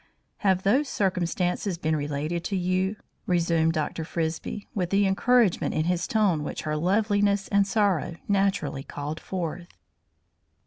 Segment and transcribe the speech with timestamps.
[0.37, 2.95] "Have those circumstances been related to you?"
[3.27, 4.03] resumed Dr.
[4.03, 9.77] Frisbie with the encouragement in his tone which her loveliness and sorrow naturally called forth.